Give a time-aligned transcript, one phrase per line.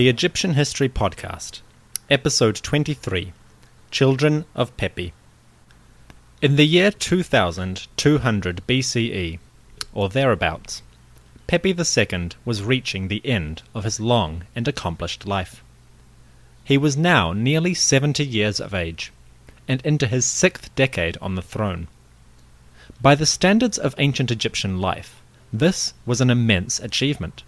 [0.00, 1.60] The Egyptian History Podcast,
[2.08, 3.34] Episode 23
[3.90, 5.12] Children of Pepi.
[6.40, 9.38] In the year 2200 BCE,
[9.92, 10.80] or thereabouts,
[11.46, 15.62] Pepi II was reaching the end of his long and accomplished life.
[16.64, 19.12] He was now nearly 70 years of age,
[19.68, 21.88] and into his sixth decade on the throne.
[23.02, 25.20] By the standards of ancient Egyptian life,
[25.52, 27.42] this was an immense achievement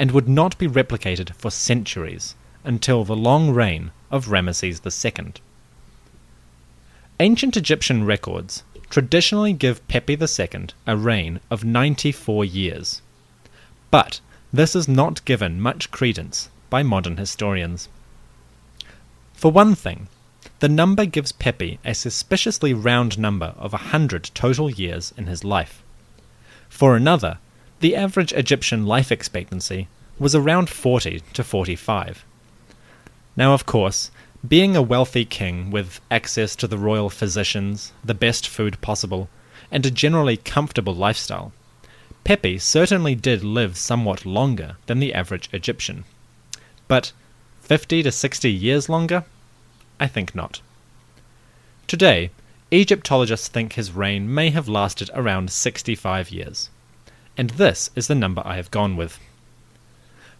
[0.00, 2.34] and would not be replicated for centuries
[2.64, 5.34] until the long reign of Ramesses II.
[7.20, 13.02] Ancient Egyptian records traditionally give Pepi II a reign of 94 years,
[13.90, 14.20] but
[14.50, 17.90] this is not given much credence by modern historians.
[19.34, 20.08] For one thing,
[20.60, 25.44] the number gives Pepi a suspiciously round number of a hundred total years in his
[25.44, 25.82] life.
[26.70, 27.36] For another,
[27.80, 32.26] the average Egyptian life expectancy was around 40 to 45.
[33.36, 34.10] Now, of course,
[34.46, 39.30] being a wealthy king with access to the royal physicians, the best food possible,
[39.70, 41.52] and a generally comfortable lifestyle,
[42.22, 46.04] Pepi certainly did live somewhat longer than the average Egyptian.
[46.86, 47.12] But
[47.62, 49.24] 50 to 60 years longer?
[49.98, 50.60] I think not.
[51.86, 52.30] Today,
[52.70, 56.68] Egyptologists think his reign may have lasted around 65 years
[57.40, 59.18] and this is the number I have gone with.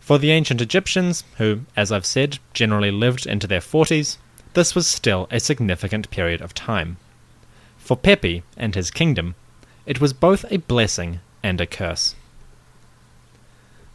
[0.00, 4.18] For the ancient Egyptians, who, as I've said, generally lived into their 40s,
[4.52, 6.98] this was still a significant period of time.
[7.78, 9.34] For Pepi and his kingdom,
[9.86, 12.16] it was both a blessing and a curse.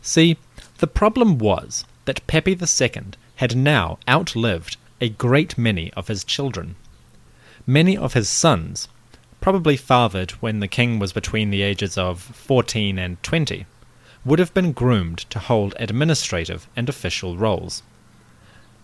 [0.01, 0.37] See,
[0.79, 3.03] the problem was that Pepi II
[3.35, 6.75] had now outlived a great many of his children.
[7.67, 8.87] Many of his sons
[9.45, 13.67] probably fathered when the king was between the ages of 14 and 20,
[14.25, 17.83] would have been groomed to hold administrative and official roles.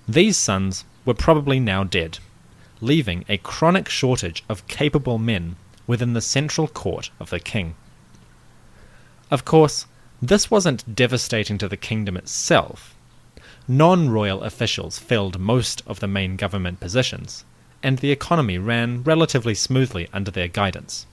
[0.07, 2.19] These sons were probably now dead,
[2.79, 5.55] leaving a chronic shortage of capable men
[5.87, 7.73] within the central court of the king.
[9.31, 9.87] Of course,
[10.21, 12.93] this wasn't devastating to the kingdom itself.
[13.67, 17.45] Non royal officials filled most of the main government positions,
[17.83, 21.05] and the economy ran relatively smoothly under their guidance.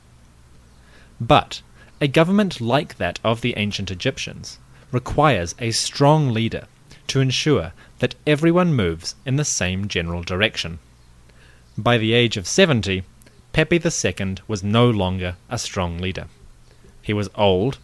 [1.20, 1.62] But
[2.00, 4.58] a government like that of the ancient Egyptians
[4.92, 6.66] requires a strong leader
[7.08, 10.78] to ensure that everyone moves in the same general direction.
[11.76, 13.02] By the age of 70,
[13.52, 16.26] Pepi II was no longer a strong leader.
[17.02, 17.78] He was old,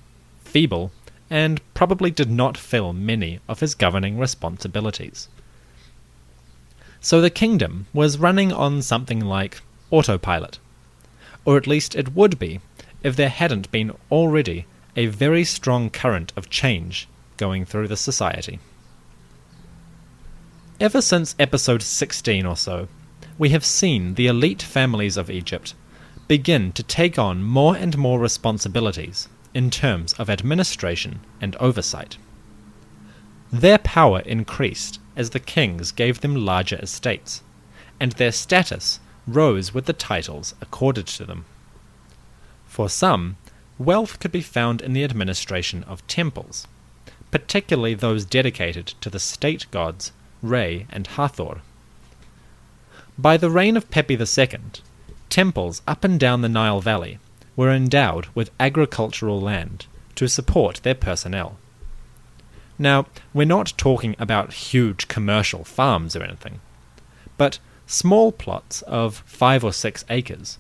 [0.45, 0.93] feeble,
[1.31, 5.29] and probably did not fill many of his governing responsibilities.
[7.05, 9.61] So the kingdom was running on something like
[9.91, 10.59] autopilot.
[11.45, 12.63] Or at least it would be
[13.03, 14.65] if there hadn't been already
[14.97, 17.07] a very strong current of change
[17.37, 18.59] going through the society.
[20.81, 22.89] Ever since episode 16 or so,
[23.37, 25.75] we have seen the elite families of Egypt
[26.27, 32.17] begin to take on more and more responsibilities in terms of administration and oversight.
[33.53, 37.43] Their power increased as the kings gave them larger estates,
[38.01, 41.45] and their status rose with the titles accorded to them.
[42.67, 43.37] For some,
[43.79, 46.67] wealth could be found in the administration of temples,
[47.31, 51.63] particularly those dedicated to the state gods Re and Hathor.
[53.17, 54.61] By the reign of Pepi II,
[55.31, 57.19] temples up and down the Nile Valley
[57.57, 59.87] were endowed with agricultural land
[60.17, 61.57] to support their personnel.
[62.79, 66.61] Now, we're not talking about huge commercial farms or anything,
[67.37, 70.59] but small plots of five or six acres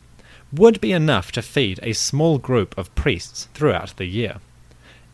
[0.52, 4.36] would be enough to feed a small group of priests throughout the year,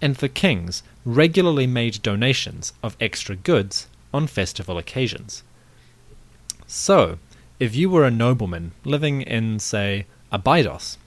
[0.03, 5.43] and the kings regularly made donations of extra goods on festival occasions.
[6.67, 7.19] So,
[7.59, 10.99] if you were a nobleman living in, say, Abydos,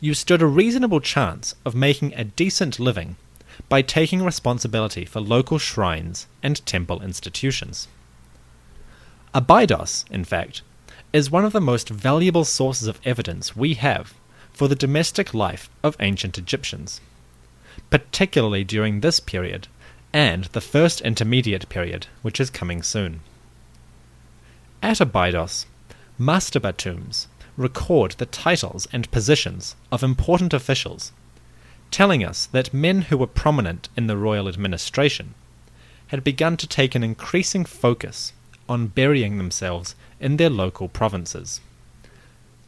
[0.00, 3.16] you stood a reasonable chance of making a decent living
[3.68, 7.88] by taking responsibility for local shrines and temple institutions.
[9.34, 10.62] Abydos, in fact,
[11.12, 14.14] is one of the most valuable sources of evidence we have
[14.52, 17.00] for the domestic life of ancient Egyptians,
[17.90, 19.68] particularly during this period
[20.12, 23.20] and the first intermediate period, which is coming soon.
[24.82, 25.66] At Abydos,
[26.18, 31.12] mastaba tombs record the titles and positions of important officials,
[31.92, 35.34] telling us that men who were prominent in the royal administration
[36.08, 38.32] had begun to take an increasing focus
[38.68, 41.60] on burying themselves in their local provinces.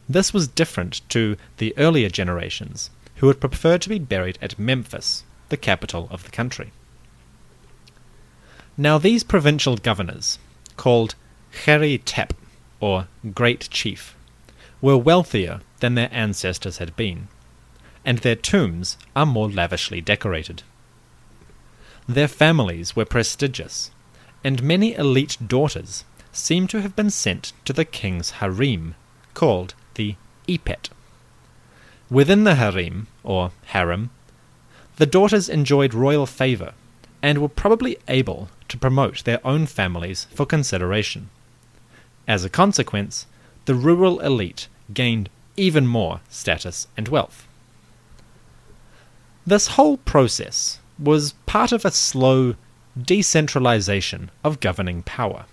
[0.07, 5.23] This was different to the earlier generations, who would prefer to be buried at Memphis,
[5.49, 6.71] the capital of the country.
[8.77, 10.37] Now, these provincial governors,
[10.77, 11.15] called
[11.51, 12.33] Kheri Tep,
[12.79, 14.15] or Great Chief,
[14.81, 17.27] were wealthier than their ancestors had been,
[18.05, 20.61] and their tombs are more lavishly decorated.
[22.07, 23.89] Their families were prestigious,
[24.43, 28.93] and many elite daughters seem to have been sent to the king's harem,
[29.33, 30.15] called the
[30.47, 30.89] Epet.
[32.09, 34.11] Within the harem, or harem,
[34.97, 36.73] the daughters enjoyed royal favour
[37.23, 41.29] and were probably able to promote their own families for consideration.
[42.27, 43.25] As a consequence,
[43.65, 47.44] the rural elite gained even more status and wealth.
[49.45, 52.55] This whole process was part of a slow
[52.99, 55.45] decentralization of governing power.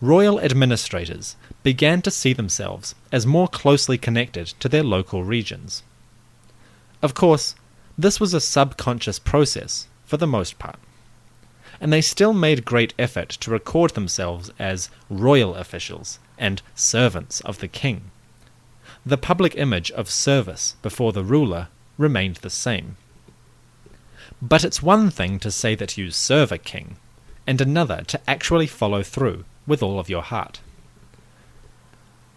[0.00, 5.82] Royal administrators began to see themselves as more closely connected to their local regions.
[7.02, 7.54] Of course,
[7.96, 10.78] this was a subconscious process for the most part
[11.80, 17.58] and they still made great effort to record themselves as royal officials and servants of
[17.58, 18.10] the king.
[19.04, 21.68] The public image of service before the ruler
[21.98, 22.96] remained the same.
[24.42, 26.96] But it's one thing to say that you serve a king,
[27.46, 30.60] and another to actually follow through with all of your heart.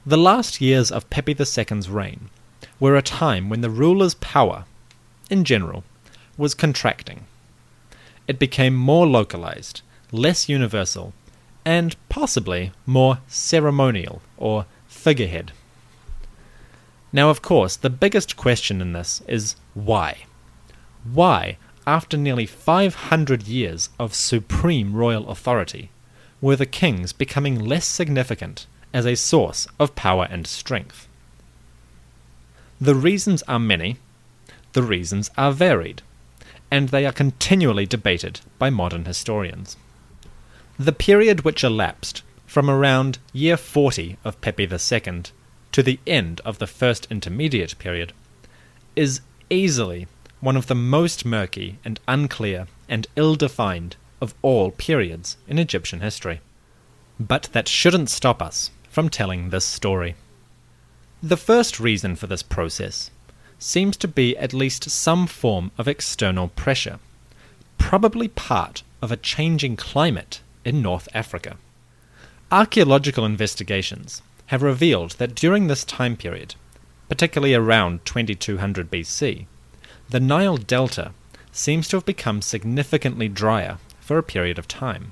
[0.05, 2.29] The last years of Pepi II's reign
[2.79, 4.65] were a time when the ruler's power,
[5.29, 5.83] in general,
[6.37, 7.25] was contracting
[8.29, 11.13] it became more localized, less universal,
[11.65, 15.51] and possibly more ceremonial or figurehead.
[17.11, 20.25] Now, of course, the biggest question in this is why?
[21.03, 21.57] Why,
[21.87, 25.89] after nearly 500 years of supreme royal authority,
[26.39, 31.07] were the kings becoming less significant as a source of power and strength?
[32.79, 33.97] The reasons are many,
[34.73, 36.01] the reasons are varied
[36.71, 39.75] and they are continually debated by modern historians.
[40.77, 45.23] The period which elapsed from around year 40 of Pepi II
[45.71, 48.13] to the end of the First Intermediate period
[48.95, 50.07] is easily
[50.39, 55.99] one of the most murky and unclear and ill defined of all periods in Egyptian
[55.99, 56.41] history.
[57.19, 60.15] But that shouldn't stop us from telling this story.
[61.21, 63.11] The first reason for this process
[63.59, 66.99] seems to be at least some form of external pressure,
[67.77, 71.57] probably part of a changing climate in North Africa.
[72.51, 76.55] Archaeological investigations have revealed that during this time period,
[77.07, 79.45] particularly around 2200 BC,
[80.09, 81.11] the Nile Delta
[81.51, 85.11] seems to have become significantly drier for a period of time.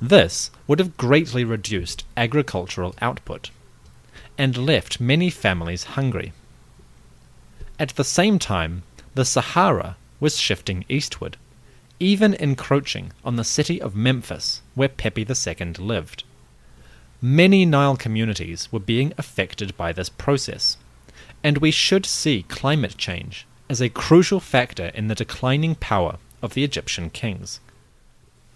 [0.00, 3.50] This would have greatly reduced agricultural output
[4.36, 6.32] and left many families hungry.
[7.78, 8.82] At the same time,
[9.14, 11.36] the Sahara was shifting eastward,
[12.00, 16.24] even encroaching on the city of Memphis, where Pepi II lived.
[17.24, 20.76] Many Nile communities were being affected by this process,
[21.44, 26.54] and we should see climate change as a crucial factor in the declining power of
[26.54, 27.60] the Egyptian kings.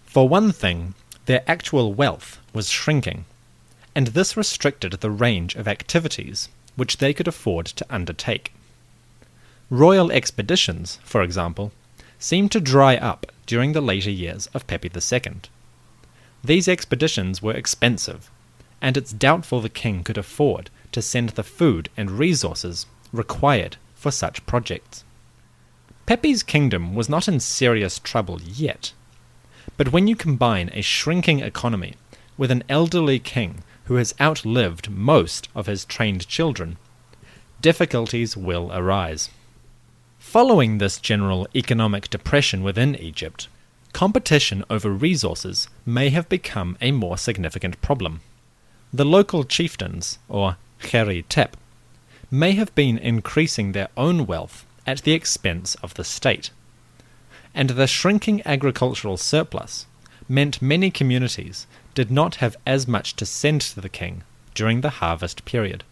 [0.03, 0.95] For one thing,
[1.27, 3.23] their actual wealth was shrinking,
[3.95, 8.51] and this restricted the range of activities which they could afford to undertake.
[9.69, 11.71] Royal expeditions, for example,
[12.19, 15.35] seemed to dry up during the later years of Pepi II.
[16.43, 18.29] These expeditions were expensive,
[18.81, 24.11] and it's doubtful the king could afford to send the food and resources required for
[24.11, 25.03] such projects.
[26.05, 28.93] Pepi's kingdom was not in serious trouble yet,
[29.75, 31.95] but when you combine a shrinking economy
[32.37, 36.77] with an elderly king who has outlived most of his trained children,
[37.61, 39.29] difficulties will arise.
[40.19, 43.47] Following this general economic depression within Egypt,
[43.93, 48.21] competition over resources may have become a more significant problem.
[48.93, 51.57] The local chieftains, or Kheri Tep,
[52.31, 56.51] may have been increasing their own wealth at the expense of the state.
[57.53, 59.87] And the shrinking agricultural surplus
[60.29, 65.01] meant many communities did not have as much to send to the king during the
[65.01, 65.83] harvest period.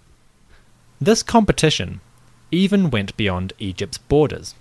[1.02, 2.00] This competition
[2.52, 4.56] even went beyond Egypt's borders.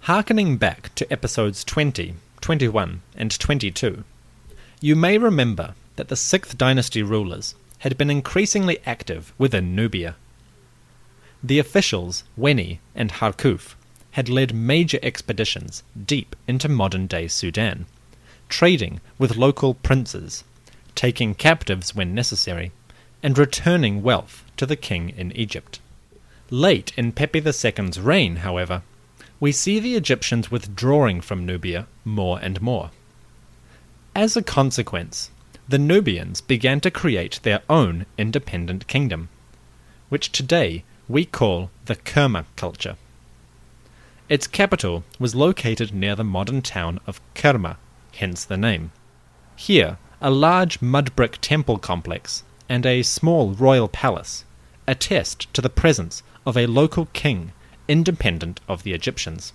[0.00, 4.04] Harkening back to episodes 20, 21, and 22,
[4.80, 10.16] you may remember that the 6th dynasty rulers had been increasingly active within Nubia.
[11.42, 13.74] The officials, Weni and Harkuf,
[14.12, 17.86] had led major expeditions deep into modern day Sudan,
[18.48, 20.44] trading with local princes,
[20.94, 22.72] taking captives when necessary,
[23.22, 25.80] and returning wealth to the king in Egypt.
[26.50, 28.82] Late in Pepi II's reign, however,
[29.40, 32.90] we see the Egyptians withdrawing from Nubia more and more.
[34.14, 35.30] As a consequence,
[35.66, 39.28] the Nubians began to create their own independent kingdom,
[40.08, 42.96] which today we call the Kerma culture.
[44.28, 47.78] Its capital was located near the modern town of Kerma,
[48.12, 48.92] hence the name.
[49.56, 54.44] Here, a large mud brick temple complex and a small royal palace
[54.86, 57.52] attest to the presence of a local king
[57.88, 59.52] independent of the Egyptians.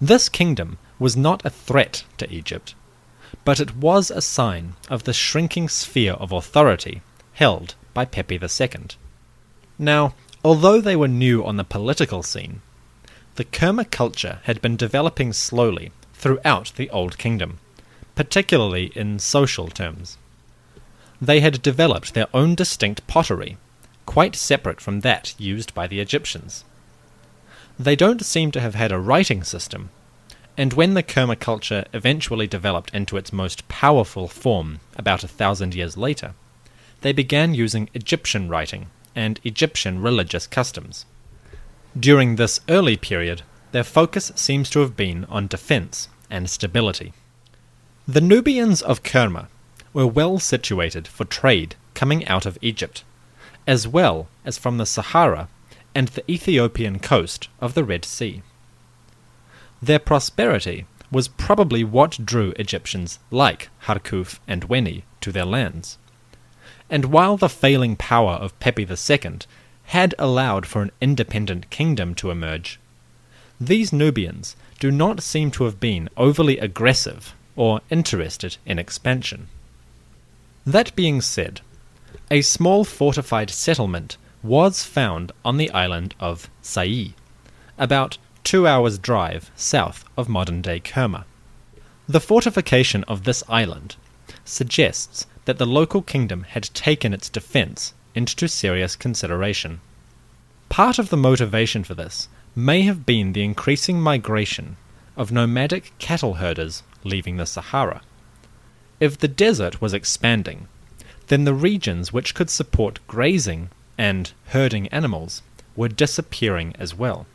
[0.00, 2.74] This kingdom was not a threat to Egypt,
[3.44, 7.02] but it was a sign of the shrinking sphere of authority
[7.34, 8.68] held by Pepi II.
[9.78, 12.60] Now, although they were new on the political scene,
[13.36, 17.58] the Kerma culture had been developing slowly throughout the Old Kingdom,
[18.14, 20.18] particularly in social terms.
[21.22, 23.56] They had developed their own distinct pottery,
[24.06, 26.64] quite separate from that used by the Egyptians.
[27.78, 29.90] They don't seem to have had a writing system,
[30.60, 35.74] and when the Kerma culture eventually developed into its most powerful form about a thousand
[35.74, 36.34] years later,
[37.00, 41.06] they began using Egyptian writing and Egyptian religious customs.
[41.98, 43.40] During this early period,
[43.72, 47.14] their focus seems to have been on defense and stability.
[48.06, 49.48] The Nubians of Kerma
[49.94, 53.02] were well situated for trade coming out of Egypt,
[53.66, 55.48] as well as from the Sahara
[55.94, 58.42] and the Ethiopian coast of the Red Sea.
[59.82, 65.98] Their prosperity was probably what drew Egyptians like Harkuf and Weni to their lands.
[66.88, 69.38] And while the failing power of Pepi II
[69.84, 72.78] had allowed for an independent kingdom to emerge,
[73.60, 79.48] these Nubians do not seem to have been overly aggressive or interested in expansion.
[80.64, 81.60] That being said,
[82.30, 87.14] a small fortified settlement was found on the island of Sai,
[87.76, 91.26] about two hours' drive south of modern day Kerma.
[92.08, 93.96] The fortification of this island
[94.44, 99.80] suggests that the local kingdom had taken its defense into serious consideration.
[100.68, 104.76] Part of the motivation for this may have been the increasing migration
[105.16, 108.02] of nomadic cattle herders leaving the Sahara.
[108.98, 110.66] If the desert was expanding,
[111.28, 115.42] then the regions which could support grazing and herding animals
[115.76, 117.26] were disappearing as well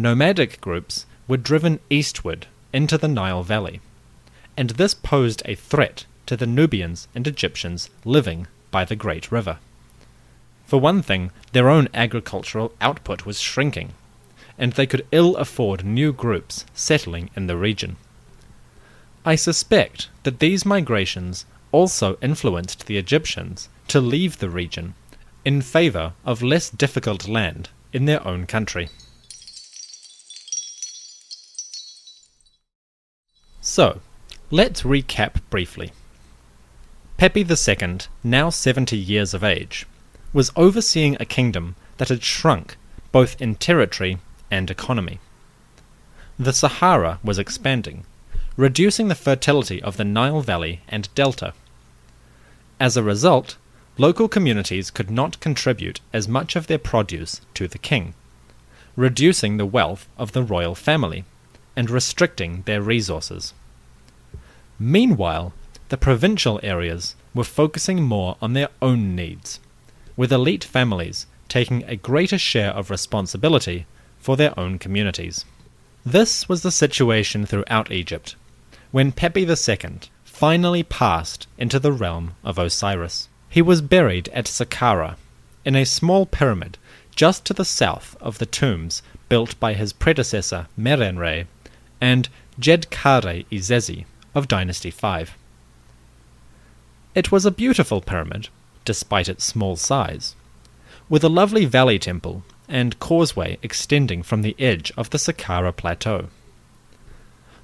[0.00, 3.80] nomadic groups were driven eastward into the Nile Valley,
[4.56, 9.58] and this posed a threat to the Nubians and Egyptians living by the Great River.
[10.66, 13.94] For one thing, their own agricultural output was shrinking,
[14.56, 17.96] and they could ill afford new groups settling in the region.
[19.24, 24.94] I suspect that these migrations also influenced the Egyptians to leave the region
[25.44, 28.90] in favor of less difficult land in their own country.
[33.78, 34.00] So,
[34.50, 35.92] let's recap briefly.
[37.16, 39.86] Pepi II, now 70 years of age,
[40.32, 42.76] was overseeing a kingdom that had shrunk
[43.12, 44.18] both in territory
[44.50, 45.20] and economy.
[46.40, 48.04] The Sahara was expanding,
[48.56, 51.54] reducing the fertility of the Nile Valley and Delta.
[52.80, 53.58] As a result,
[53.96, 58.14] local communities could not contribute as much of their produce to the king,
[58.96, 61.24] reducing the wealth of the royal family
[61.76, 63.54] and restricting their resources.
[64.78, 65.52] Meanwhile,
[65.88, 69.58] the provincial areas were focusing more on their own needs,
[70.16, 73.86] with elite families taking a greater share of responsibility
[74.20, 75.44] for their own communities.
[76.06, 78.36] This was the situation throughout Egypt,
[78.92, 83.28] when Pepi II finally passed into the realm of Osiris.
[83.48, 85.16] He was buried at Saqqara,
[85.64, 86.78] in a small pyramid
[87.16, 91.46] just to the south of the tombs built by his predecessor Merenre
[92.00, 92.28] and
[92.60, 94.04] Djedkare Izezi
[94.34, 95.26] of Dynasty V.
[97.14, 98.48] It was a beautiful pyramid,
[98.84, 100.34] despite its small size,
[101.08, 106.28] with a lovely valley temple and causeway extending from the edge of the Saqqara Plateau.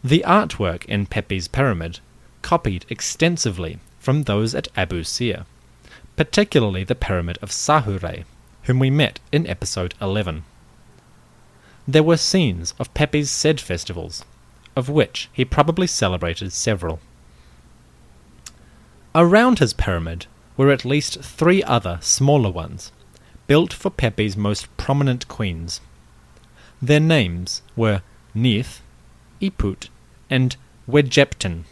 [0.02, 2.00] The artwork in Pepi's pyramid
[2.42, 5.47] copied extensively from those at Abu Sir,
[6.16, 8.25] particularly the pyramid of Sahure,
[8.64, 10.44] whom we met in episode 11.
[11.87, 14.25] There were scenes of Pepi's Sed festivals,
[14.76, 17.00] of which he probably celebrated several.
[19.14, 20.26] Around his pyramid
[20.57, 22.90] were at least three other smaller ones,
[23.47, 25.81] built for Pepi's most prominent queens.
[26.83, 28.02] Their names were
[28.35, 28.83] Neith,
[29.40, 29.88] Iput,
[30.28, 30.57] and
[30.88, 31.64] Wejepten.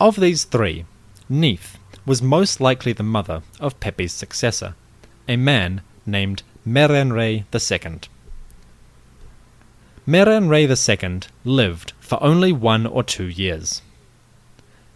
[0.00, 0.84] Of these three,
[1.28, 4.74] Neith was most likely the mother of Pepi's successor,
[5.26, 8.00] a man named Merenre II.
[10.08, 13.82] Merenre II lived for only one or two years.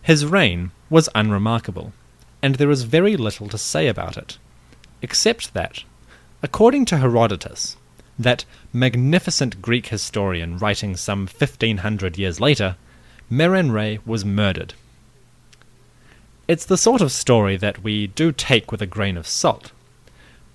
[0.01, 1.93] His reign was unremarkable,
[2.41, 4.39] and there is very little to say about it,
[5.03, 5.85] except that,
[6.43, 7.77] according to Herodotus,
[8.19, 12.77] that magnificent Greek historian writing some 1500 years later,
[13.31, 14.73] Merenre was murdered.
[16.49, 19.73] It's the sort of story that we do take with a grain of salt,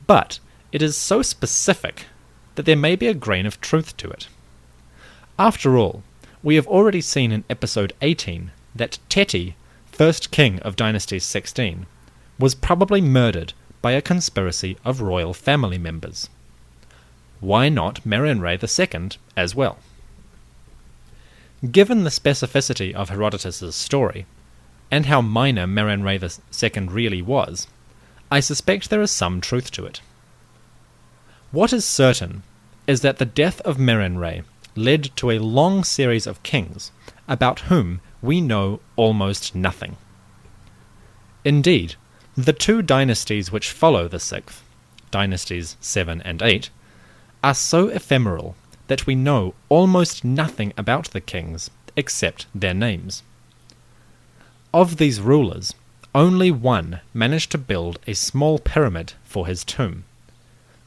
[0.08, 0.40] but
[0.72, 2.08] it is so specific
[2.56, 4.28] that there may be a grain of truth to it.
[5.39, 6.01] After all,
[6.41, 9.53] we have already seen in episode 18 that Teti,
[9.91, 11.86] first king of Dynasty 16,
[12.39, 13.53] was probably murdered
[13.84, 16.29] by a conspiracy of royal family members.
[17.39, 19.77] Why not Merenre II as well?
[21.72, 24.25] Given the specificity of Herodotus's story,
[24.89, 27.67] and how minor Merenre II really was,
[28.32, 30.01] I suspect there is some truth to it.
[31.51, 32.41] What is certain
[32.88, 34.44] is that the death of Merenre
[34.77, 36.91] led to a long series of kings
[37.27, 39.98] about whom we know almost nothing.
[41.43, 41.96] Indeed,
[42.36, 44.63] the two dynasties which follow the sixth,
[45.12, 46.69] dynasties 7 and 8,
[47.43, 48.55] are so ephemeral
[48.88, 53.24] that we know almost nothing about the kings except their names.
[54.74, 55.74] Of these rulers,
[56.13, 60.03] only one managed to build a small pyramid for his tomb.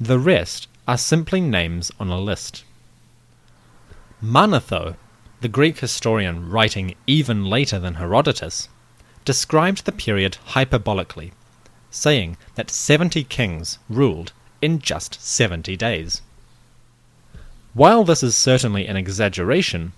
[0.01, 2.65] The rest are simply names on a list.
[4.23, 4.97] Manetho,
[5.41, 8.69] the Greek historian writing even later than Herodotus,
[9.25, 11.33] described the period hyperbolically,
[11.91, 16.21] saying that 70 kings ruled in just 70 days.
[17.73, 19.95] While this is certainly an exaggeration,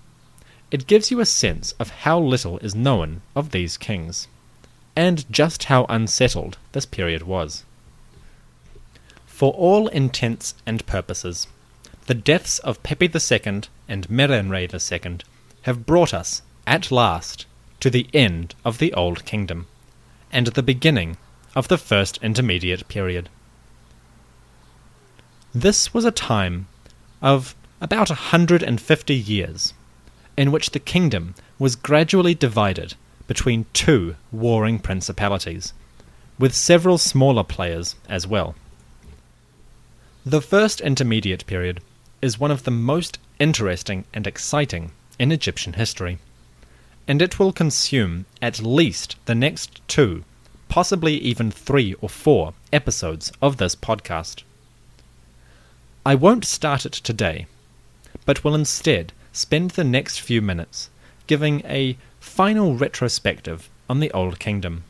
[0.71, 4.29] it gives you a sense of how little is known of these kings,
[4.95, 7.65] and just how unsettled this period was.
[9.25, 11.47] For all intents and purposes,
[12.05, 15.17] the deaths of Pepi II and Merenre II
[15.63, 17.45] have brought us, at last,
[17.79, 19.67] to the end of the Old Kingdom,
[20.31, 21.17] and the beginning
[21.55, 23.29] of the First Intermediate Period.
[25.53, 26.67] This was a time
[27.21, 29.73] of about a hundred and fifty years,
[30.35, 32.95] in which the kingdom was gradually divided
[33.27, 35.73] between two warring principalities,
[36.39, 38.55] with several smaller players as well.
[40.25, 41.81] The First Intermediate Period
[42.21, 46.19] is one of the most interesting and exciting in Egyptian history,
[47.07, 50.23] and it will consume at least the next two,
[50.69, 54.43] possibly even three or four episodes of this podcast.
[56.05, 57.47] I won't start it today,
[58.25, 60.89] but will instead spend the next few minutes
[61.27, 64.83] giving a final retrospective on the Old Kingdom,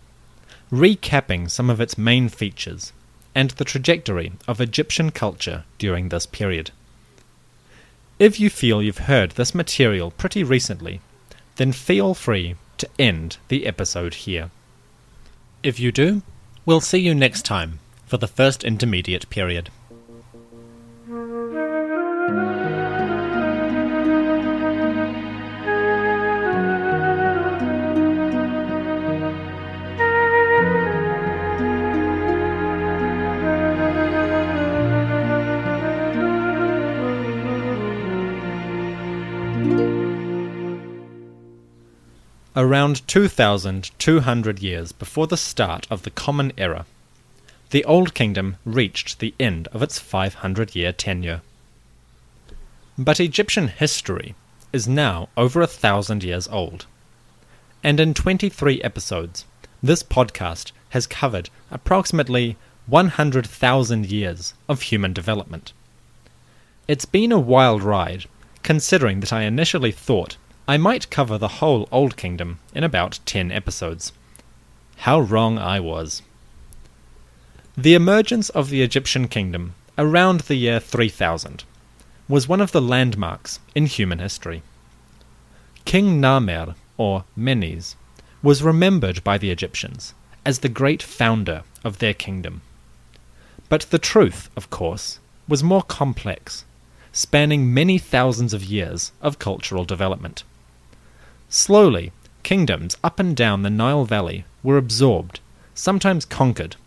[0.72, 2.94] recapping some of its main features
[3.36, 6.72] and the trajectory of Egyptian culture during this period.
[8.20, 11.02] If you feel you've heard this material pretty recently,
[11.56, 14.52] then feel free to end the episode here.
[15.64, 16.22] If you do,
[16.66, 19.70] we'll see you next time for the first intermediate period.
[42.56, 46.86] Around 2,200 years before the start of the Common Era,
[47.72, 51.42] the Old Kingdom reached the end of its 500 year tenure.
[52.96, 54.36] But Egyptian history
[54.72, 56.86] is now over a thousand years old.
[57.84, 59.46] And in 23 episodes,
[59.82, 65.74] this podcast has covered approximately 100,000 years of human development.
[66.88, 68.26] It's been a wild ride,
[68.62, 73.52] considering that I initially thought I might cover the whole Old Kingdom in about 10
[73.52, 74.14] episodes.
[75.00, 76.22] How wrong I was.
[77.76, 81.66] The emergence of the Egyptian kingdom around the year 3000
[82.30, 84.64] was one of the landmarks in human history.
[85.84, 87.98] King Narmer, or Menes,
[88.42, 90.14] was remembered by the Egyptians
[90.46, 92.62] as the great founder of their kingdom.
[93.68, 96.64] But the truth, of course, was more complex,
[97.12, 100.46] spanning many thousands of years of cultural development.
[101.56, 102.12] Slowly,
[102.42, 105.40] kingdoms up and down the Nile Valley were absorbed,
[105.76, 106.78] sometimes conquered,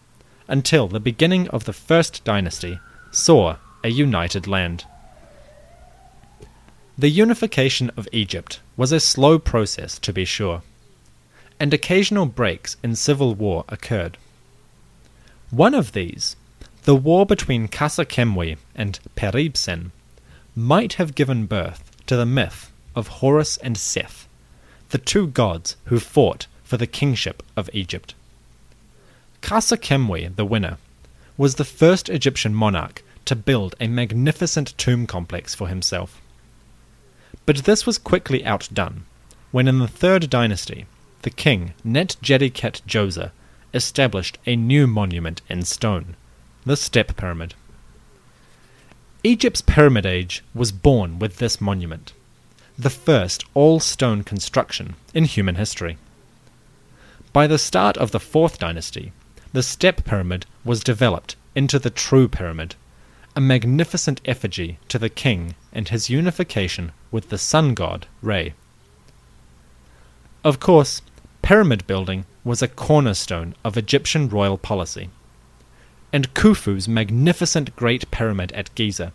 [0.48, 2.81] until the beginning of the First Dynasty
[3.12, 4.85] saw a united land.
[6.98, 10.62] The unification of Egypt was a slow process, to be sure,
[11.61, 14.18] and occasional breaks in civil war occurred.
[15.50, 16.35] One of these,
[16.83, 19.92] the war between Khasekhemwy and Peribsen,
[20.57, 24.26] might have given birth to the myth of Horus and Seth,
[24.90, 28.14] the two gods who fought for the kingship of Egypt.
[29.42, 29.77] Khasa
[30.37, 30.79] the winner,
[31.37, 36.20] was the first Egyptian monarch to build a magnificent tomb complex for himself.
[37.44, 39.05] But this was quickly outdone
[39.53, 40.87] when, in the third dynasty,
[41.22, 43.31] the king Net Djoser
[43.75, 46.16] established a new monument in stone,
[46.64, 47.55] the Step Pyramid.
[49.22, 52.12] Egypt's Pyramid Age was born with this monument,
[52.79, 55.97] the first all stone construction in human history.
[57.33, 59.12] By the start of the fourth dynasty,
[59.53, 62.75] the step pyramid was developed into the true pyramid,
[63.35, 68.53] a magnificent effigy to the king and his unification with the sun god Re.
[70.45, 71.01] Of course,
[71.41, 75.09] pyramid building was a cornerstone of Egyptian royal policy,
[76.12, 79.12] and Khufu's magnificent Great Pyramid at Giza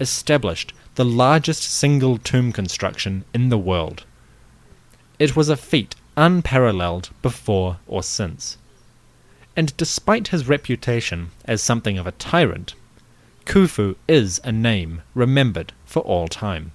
[0.00, 4.04] established the largest single tomb construction in the world.
[5.18, 8.58] It was a feat unparalleled before or since
[9.56, 12.74] and despite his reputation as something of a tyrant,
[13.46, 16.72] Khufu is a name remembered for all time.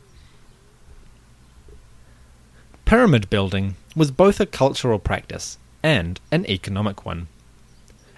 [2.85, 7.27] Pyramid building was both a cultural practice and an economic one,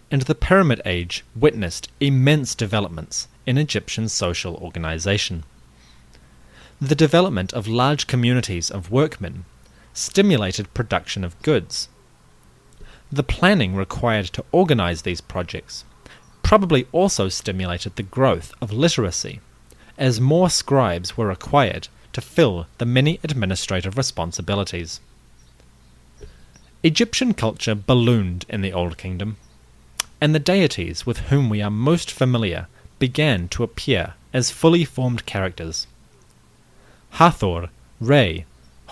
[0.09, 5.43] and the Pyramid Age witnessed immense developments in Egyptian social organization.
[6.82, 9.45] The development of large communities of workmen
[9.93, 11.88] stimulated production of goods
[13.13, 15.86] the planning required to organize these projects
[16.41, 19.39] probably also stimulated the growth of literacy,
[19.99, 24.99] as more scribes were required to fill the many administrative responsibilities.
[26.82, 29.38] Egyptian culture ballooned in the Old Kingdom,
[30.19, 32.67] and the deities with whom we are most familiar
[33.09, 35.87] began to appear as fully formed characters.
[37.19, 38.45] Hathor, Re,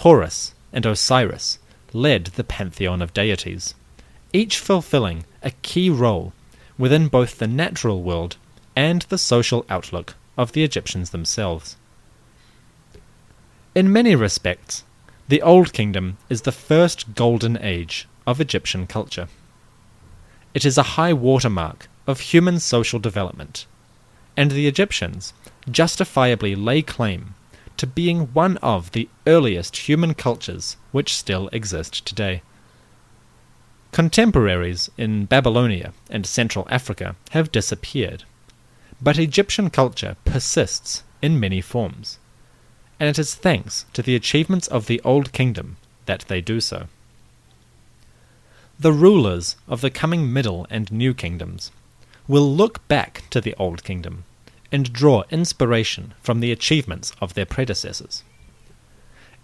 [0.03, 1.59] Horus, and Osiris
[1.93, 3.73] led the pantheon of deities
[4.33, 6.33] each fulfilling a key role
[6.77, 8.35] within both the natural world
[8.75, 11.77] and the social outlook of the Egyptians themselves.
[13.73, 14.83] In many respects,
[15.29, 19.29] the Old Kingdom is the first golden age of Egyptian culture.
[20.53, 23.65] It is a high watermark of human social development,
[24.35, 25.33] and the Egyptians
[25.69, 27.35] justifiably lay claim
[27.77, 32.41] to being one of the earliest human cultures which still exist today.
[33.91, 38.23] Contemporaries in Babylonia and Central Africa have disappeared,
[39.01, 42.19] but Egyptian culture persists in many forms,
[42.99, 46.87] and it is thanks to the achievements of the Old Kingdom that they do so.
[48.79, 51.71] The rulers of the coming Middle and New Kingdoms
[52.27, 54.23] will look back to the Old Kingdom
[54.71, 58.23] and draw inspiration from the achievements of their predecessors.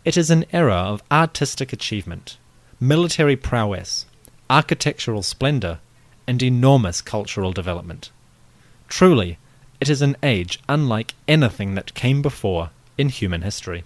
[0.05, 2.37] It is an era of artistic achievement,
[2.79, 4.05] military prowess,
[4.49, 5.79] architectural splendour,
[6.25, 8.09] and enormous cultural development.
[8.87, 9.37] Truly,
[9.81, 13.83] it is an age unlike anything that came before in human history.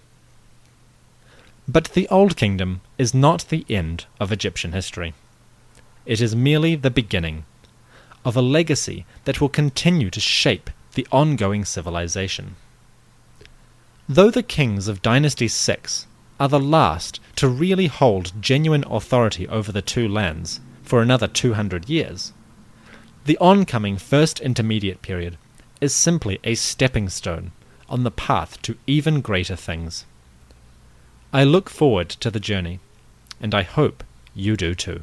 [1.66, 5.14] But the Old Kingdom is not the end of Egyptian history.
[6.06, 7.44] It is merely the beginning
[8.24, 12.56] of a legacy that will continue to shape the ongoing civilization.
[14.08, 16.06] Though the kings of Dynasty 6
[16.38, 21.88] are the last to really hold genuine authority over the two lands for another 200
[21.88, 22.32] years.
[23.24, 25.38] The oncoming First Intermediate period
[25.80, 27.52] is simply a stepping stone
[27.88, 30.04] on the path to even greater things.
[31.32, 32.80] I look forward to the journey,
[33.40, 34.04] and I hope
[34.34, 35.02] you do too.